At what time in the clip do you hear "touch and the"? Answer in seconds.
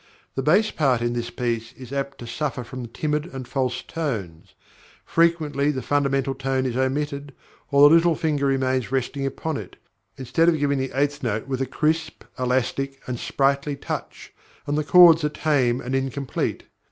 13.75-14.83